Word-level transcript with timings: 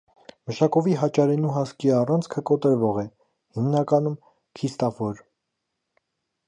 Մշակովի 0.51 0.95
հաճարենու 1.01 1.51
հասկի 1.57 1.91
առանցքը 1.97 2.43
կոտրվող 2.51 2.99
է, 3.03 3.05
հիմնականում՝ 3.59 4.19
քիստավոր։ 4.61 5.23